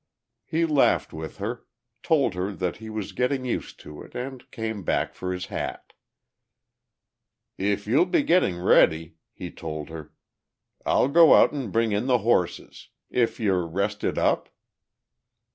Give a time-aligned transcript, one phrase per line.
[0.45, 1.67] He laughed with her,
[2.01, 5.93] told her that he was getting used to it, and came back for his hat.
[7.55, 10.11] "If you'll be getting ready," he told her,
[10.87, 12.89] "I'll go out and bring in the horses.
[13.11, 14.49] If you're rested up?"